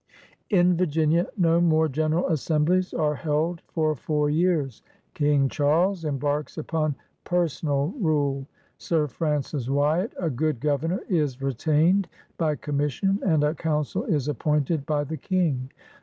[0.49, 4.81] In Virginia no more General Assemblies are held for four years.
[5.13, 6.95] King Charles embarks upon"
[7.33, 8.47] personal rule.
[8.79, 12.07] Sir Francis Wyatt, a good Gover nor, is retained
[12.39, 15.69] by commission and a Council is appointed by the King.